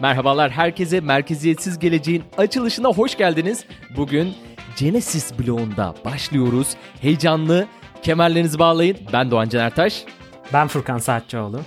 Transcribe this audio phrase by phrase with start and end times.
[0.00, 3.64] Merhabalar herkese Merkeziyetsiz Geleceğin açılışına hoş geldiniz.
[3.96, 4.34] Bugün
[4.78, 6.68] Genesis bloğunda başlıyoruz.
[7.00, 7.66] Heyecanlı,
[8.02, 8.96] kemerlerinizi bağlayın.
[9.12, 10.04] Ben Doğan Caner Taş.
[10.52, 11.60] Ben Furkan Saatçıoğlu.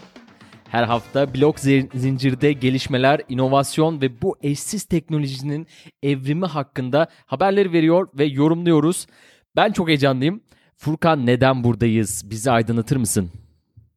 [0.69, 1.59] Her hafta blok
[1.93, 5.67] zincirde gelişmeler, inovasyon ve bu eşsiz teknolojinin
[6.03, 9.07] evrimi hakkında haberleri veriyor ve yorumluyoruz.
[9.55, 10.41] Ben çok heyecanlıyım.
[10.77, 12.29] Furkan neden buradayız?
[12.29, 13.31] Bizi aydınlatır mısın?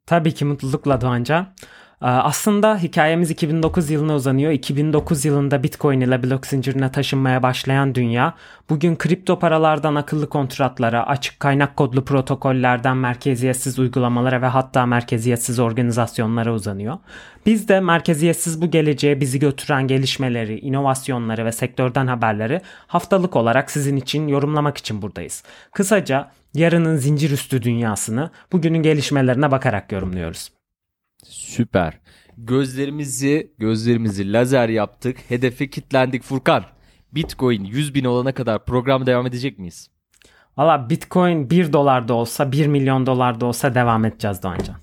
[0.05, 1.53] Tabii ki mutlulukla Doğanca.
[2.03, 4.51] Ee, aslında hikayemiz 2009 yılına uzanıyor.
[4.51, 8.33] 2009 yılında Bitcoin ile blok zincirine taşınmaya başlayan dünya
[8.69, 16.53] bugün kripto paralardan akıllı kontratlara, açık kaynak kodlu protokollerden merkeziyetsiz uygulamalara ve hatta merkeziyetsiz organizasyonlara
[16.53, 16.97] uzanıyor.
[17.45, 23.95] Biz de merkeziyetsiz bu geleceğe bizi götüren gelişmeleri, inovasyonları ve sektörden haberleri haftalık olarak sizin
[23.95, 25.43] için yorumlamak için buradayız.
[25.71, 30.62] Kısaca yarının zincir üstü dünyasını bugünün gelişmelerine bakarak yorumluyoruz.
[31.23, 31.99] Süper.
[32.37, 35.17] Gözlerimizi gözlerimizi lazer yaptık.
[35.29, 36.63] Hedefe kitlendik Furkan.
[37.11, 39.89] Bitcoin 100 bin olana kadar program devam edecek miyiz?
[40.57, 44.75] Valla Bitcoin 1 dolar da olsa 1 milyon dolar da olsa devam edeceğiz Doğancan.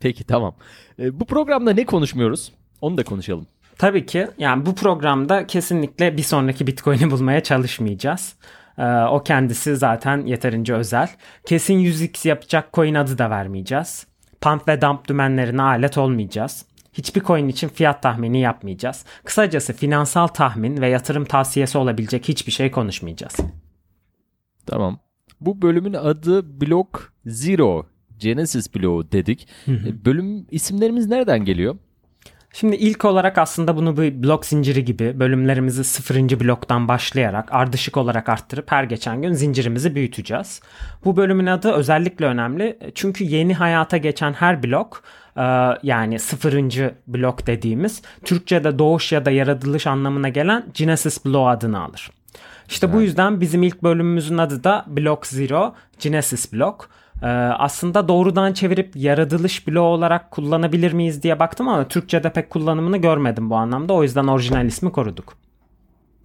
[0.00, 0.54] Peki tamam.
[0.98, 2.52] E, bu programda ne konuşmuyoruz?
[2.80, 3.46] Onu da konuşalım.
[3.78, 4.26] Tabii ki.
[4.38, 8.36] Yani bu programda kesinlikle bir sonraki Bitcoin'i bulmaya çalışmayacağız.
[8.78, 11.10] Ee, o kendisi zaten yeterince özel.
[11.46, 14.06] Kesin 100x yapacak coin adı da vermeyeceğiz.
[14.44, 16.66] Pump ve dump dümenlerine alet olmayacağız.
[16.92, 19.04] Hiçbir coin için fiyat tahmini yapmayacağız.
[19.24, 23.36] Kısacası finansal tahmin ve yatırım tavsiyesi olabilecek hiçbir şey konuşmayacağız.
[24.66, 24.98] Tamam.
[25.40, 27.86] Bu bölümün adı Block Zero.
[28.18, 29.48] Genesis bloğu dedik.
[30.04, 31.76] Bölüm isimlerimiz nereden geliyor?
[32.56, 38.28] Şimdi ilk olarak aslında bunu bir blok zinciri gibi bölümlerimizi sıfırıncı bloktan başlayarak ardışık olarak
[38.28, 40.60] arttırıp her geçen gün zincirimizi büyüteceğiz.
[41.04, 45.02] Bu bölümün adı özellikle önemli çünkü yeni hayata geçen her blok
[45.36, 45.42] e,
[45.82, 52.10] yani sıfırıncı blok dediğimiz Türkçe'de doğuş ya da yaratılış anlamına gelen Genesis bloğu adını alır.
[52.68, 52.96] İşte evet.
[52.96, 56.88] bu yüzden bizim ilk bölümümüzün adı da Block Zero Genesis Block.
[57.22, 57.26] Ee,
[57.58, 63.50] aslında doğrudan çevirip yaratılış bloğu olarak kullanabilir miyiz diye baktım ama Türkçe'de pek kullanımını görmedim
[63.50, 63.92] bu anlamda.
[63.92, 65.34] O yüzden orijinal ismi koruduk.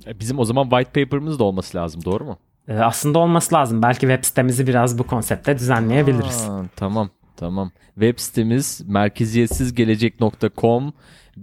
[0.08, 2.38] E, bizim o zaman white paper'ımız da olması lazım doğru mu?
[2.68, 3.82] Ee, aslında olması lazım.
[3.82, 6.48] Belki web sitemizi biraz bu konsepte düzenleyebiliriz.
[6.50, 7.72] Aa, tamam tamam.
[7.94, 10.94] Web sitemiz merkeziyetsizgelecek.com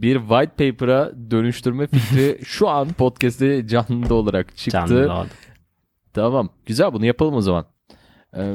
[0.02, 4.70] bir white paper'a dönüştürme fikri şu an podcast'te canlı olarak çıktı.
[4.70, 5.26] Canlı.
[6.12, 6.48] Tamam.
[6.66, 7.66] Güzel bunu yapalım o zaman.
[8.36, 8.54] Ee,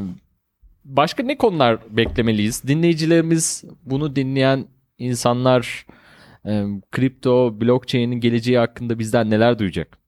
[0.85, 2.63] başka ne konular beklemeliyiz?
[2.67, 4.65] Dinleyicilerimiz, bunu dinleyen
[4.97, 5.85] insanlar
[6.45, 10.00] e, kripto, blockchain'in geleceği hakkında bizden neler duyacak?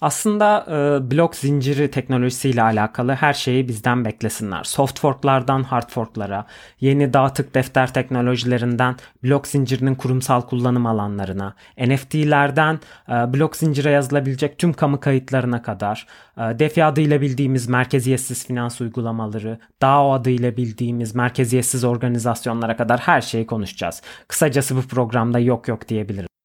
[0.00, 4.64] Aslında e, blok zinciri teknolojisiyle alakalı her şeyi bizden beklesinler.
[4.64, 6.46] Soft forklardan hard forklara,
[6.80, 14.72] yeni dağıtık defter teknolojilerinden blok zincirinin kurumsal kullanım alanlarına, NFT'lerden e, blok zincire yazılabilecek tüm
[14.72, 22.76] kamu kayıtlarına kadar, e, DeFi adıyla bildiğimiz merkeziyetsiz finans uygulamaları, DAO adıyla bildiğimiz merkeziyetsiz organizasyonlara
[22.76, 24.02] kadar her şeyi konuşacağız.
[24.28, 26.35] Kısacası bu programda yok yok diyebilirim.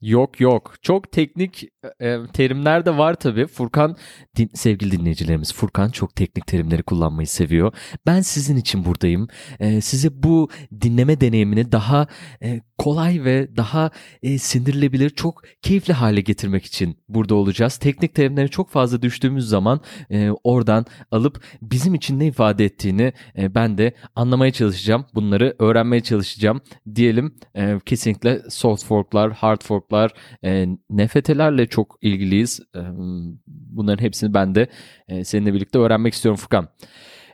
[0.00, 0.74] Yok yok.
[0.82, 1.64] Çok teknik
[2.00, 3.46] e, terimler de var tabii.
[3.46, 3.96] Furkan
[4.36, 7.72] din, sevgili dinleyicilerimiz Furkan çok teknik terimleri kullanmayı seviyor.
[8.06, 9.28] Ben sizin için buradayım.
[9.60, 10.48] E, size bu
[10.80, 12.06] dinleme deneyimini daha
[12.42, 13.90] e, kolay ve daha
[14.22, 17.76] e, sindirilebilir, çok keyifli hale getirmek için burada olacağız.
[17.76, 19.80] Teknik terimlere çok fazla düştüğümüz zaman
[20.10, 25.06] e, oradan alıp bizim için ne ifade ettiğini e, ben de anlamaya çalışacağım.
[25.14, 26.60] Bunları öğrenmeye çalışacağım
[26.94, 27.34] diyelim.
[27.56, 30.10] E, kesinlikle soft forklar, hard forklar,
[30.44, 32.60] e, NFT'lerle çok ilgiliyiz.
[32.76, 32.80] E,
[33.46, 34.68] bunların hepsini ben de
[35.08, 36.68] e, seninle birlikte öğrenmek istiyorum Furkan.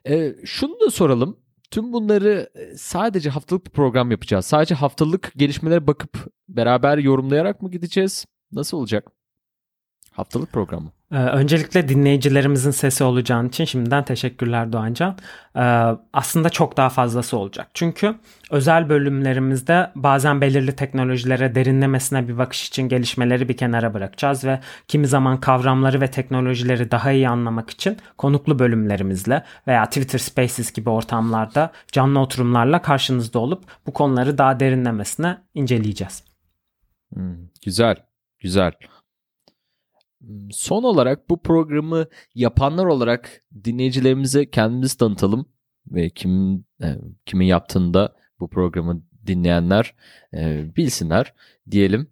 [0.08, 1.45] E, şunu da soralım.
[1.71, 4.47] Tüm bunları e, sadece haftalık bir program yapacağız.
[4.47, 8.27] Sadece haftalık gelişmelere bakıp beraber yorumlayarak mı gideceğiz?
[8.53, 9.09] Nasıl olacak?
[10.12, 10.88] Haftalık programı.
[10.88, 15.16] Ee, öncelikle dinleyicilerimizin sesi olacağın için şimdiden teşekkürler Doğancan.
[15.56, 15.60] Ee,
[16.12, 17.68] aslında çok daha fazlası olacak.
[17.74, 18.14] Çünkü
[18.50, 25.06] özel bölümlerimizde bazen belirli teknolojilere derinlemesine bir bakış için gelişmeleri bir kenara bırakacağız ve kimi
[25.06, 31.72] zaman kavramları ve teknolojileri daha iyi anlamak için konuklu bölümlerimizle veya Twitter Spaces gibi ortamlarda
[31.92, 36.24] canlı oturumlarla karşınızda olup bu konuları daha derinlemesine inceleyeceğiz.
[37.14, 37.97] Hmm, güzel,
[38.38, 38.72] güzel.
[40.50, 45.46] Son olarak bu programı yapanlar olarak dinleyicilerimize kendimizi tanıtalım
[45.86, 46.96] ve kim e,
[47.26, 49.94] kimin yaptığını da bu programı dinleyenler
[50.34, 51.34] e, bilsinler
[51.70, 52.10] diyelim.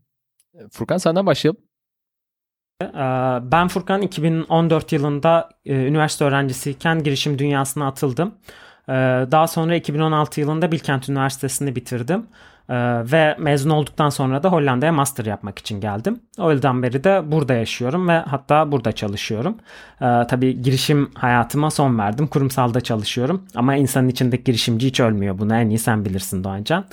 [0.70, 1.60] Furkan senden başlayalım.
[2.82, 2.86] Ee,
[3.52, 8.34] ben Furkan 2014 yılında e, üniversite öğrencisiyken girişim dünyasına atıldım.
[9.30, 12.26] Daha sonra 2016 yılında Bilkent Üniversitesi'ni bitirdim.
[12.68, 12.74] Ee,
[13.12, 16.20] ve mezun olduktan sonra da Hollanda'ya master yapmak için geldim.
[16.38, 19.56] O yıldan beri de burada yaşıyorum ve hatta burada çalışıyorum.
[20.02, 22.26] Ee, tabii girişim hayatıma son verdim.
[22.26, 23.42] Kurumsalda çalışıyorum.
[23.54, 25.38] Ama insanın içindeki girişimci hiç ölmüyor.
[25.38, 26.84] Bunu en iyi sen bilirsin Doğancan.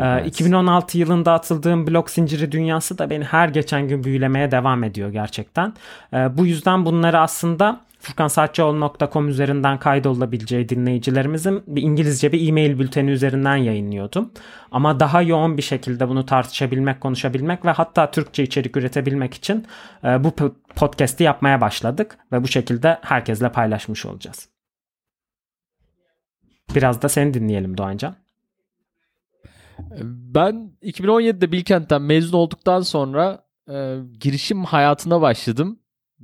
[0.00, 5.10] Ee, 2016 yılında atıldığım blok zinciri dünyası da beni her geçen gün büyülemeye devam ediyor
[5.10, 5.74] gerçekten.
[6.12, 13.56] Ee, bu yüzden bunları aslında furkansaatçıoğlu.com üzerinden kaydolabileceği dinleyicilerimizin bir İngilizce bir e-mail bülteni üzerinden
[13.56, 14.32] yayınlıyordum.
[14.70, 19.66] Ama daha yoğun bir şekilde bunu tartışabilmek, konuşabilmek ve hatta Türkçe içerik üretebilmek için
[20.04, 20.32] e, bu
[20.76, 24.48] podcast'i yapmaya başladık ve bu şekilde herkesle paylaşmış olacağız.
[26.74, 28.14] Biraz da seni dinleyelim Doğancan.
[30.34, 35.78] Ben 2017'de Bilkent'ten mezun olduktan sonra e, girişim hayatına başladım.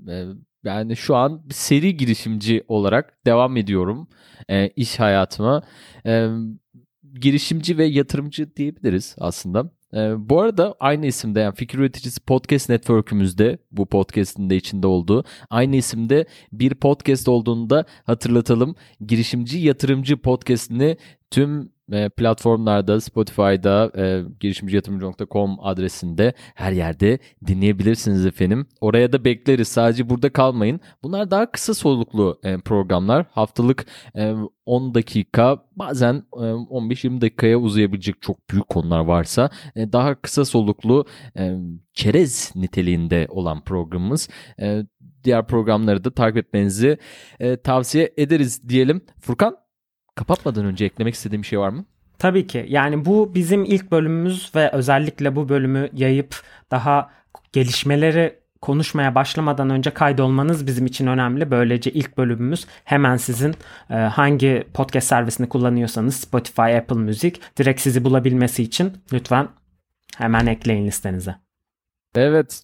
[0.09, 0.25] E,
[0.65, 4.09] yani şu an seri girişimci olarak devam ediyorum
[4.49, 5.63] e, iş hayatıma.
[6.07, 6.29] E,
[7.21, 9.71] girişimci ve yatırımcı diyebiliriz aslında.
[9.95, 15.25] E, bu arada aynı isimde yani Fikir Üreticisi Podcast Network'ümüzde bu podcast'in de içinde olduğu
[15.51, 18.75] aynı isimde bir podcast olduğunda hatırlatalım.
[19.07, 20.97] Girişimci Yatırımcı podcast'ini
[21.31, 21.73] tüm
[22.09, 28.67] platformlarda, Spotify'da, e, girişimciyatırımcı.com adresinde her yerde dinleyebilirsiniz efendim.
[28.81, 29.69] Oraya da bekleriz.
[29.69, 30.81] Sadece burada kalmayın.
[31.03, 33.27] Bunlar daha kısa soluklu e, programlar.
[33.31, 33.87] Haftalık
[34.17, 34.35] e,
[34.67, 41.07] 10 dakika bazen e, 15-20 dakikaya uzayabilecek çok büyük konular varsa e, daha kısa soluklu
[41.39, 41.57] e,
[41.95, 44.29] çerez niteliğinde olan programımız.
[44.61, 44.83] E,
[45.25, 46.99] diğer programları da takip etmenizi
[47.41, 49.01] e, tavsiye ederiz diyelim.
[49.21, 49.57] Furkan
[50.15, 51.85] Kapatmadan önce eklemek istediğim bir şey var mı?
[52.19, 52.67] Tabii ki.
[52.69, 57.11] Yani bu bizim ilk bölümümüz ve özellikle bu bölümü yayıp daha
[57.53, 61.51] gelişmeleri konuşmaya başlamadan önce kaydolmanız bizim için önemli.
[61.51, 63.55] Böylece ilk bölümümüz hemen sizin
[63.91, 69.49] e, hangi podcast servisini kullanıyorsanız Spotify, Apple Music direkt sizi bulabilmesi için lütfen
[70.17, 71.35] hemen ekleyin listenize.
[72.15, 72.63] Evet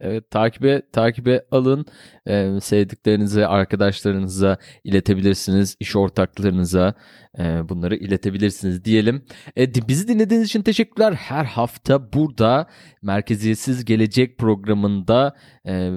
[0.00, 1.86] Evet takibe takibe alın.
[2.26, 5.76] Ee, sevdiklerinize, arkadaşlarınıza iletebilirsiniz.
[5.80, 6.94] iş ortaklarınıza
[7.38, 9.24] e, bunları iletebilirsiniz diyelim.
[9.56, 11.12] E, bizi dinlediğiniz için teşekkürler.
[11.12, 12.66] Her hafta burada
[13.02, 15.36] Merkeziyetsiz Gelecek programında
[15.66, 15.90] e,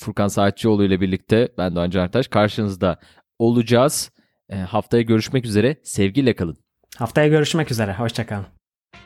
[0.00, 2.98] Furkan Saatçıoğlu ile birlikte ben Doğan Cantaş karşınızda
[3.38, 4.12] olacağız.
[4.48, 5.76] E, haftaya görüşmek üzere.
[5.82, 6.58] Sevgiyle kalın.
[6.96, 7.94] Haftaya görüşmek üzere.
[7.94, 8.57] Hoşçakalın.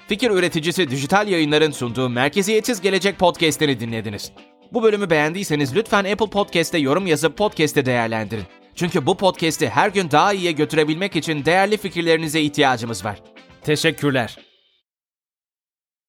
[0.08, 4.32] Fikir üreticisi dijital yayınların sunduğu Merkeziyetsiz Gelecek podcast'ini dinlediniz.
[4.72, 8.44] Bu bölümü beğendiyseniz lütfen Apple Podcast'te yorum yazıp podcast'te değerlendirin.
[8.74, 13.22] Çünkü bu podcast'i her gün daha iyiye götürebilmek için değerli fikirlerinize ihtiyacımız var.
[13.62, 14.51] Teşekkürler.